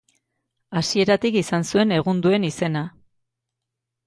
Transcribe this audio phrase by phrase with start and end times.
[0.79, 2.83] Hasieratik izan zuen egun duen izena.